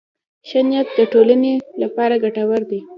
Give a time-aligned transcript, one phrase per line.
[0.47, 2.79] ښه نیت د ټولنې لپاره ګټور دی.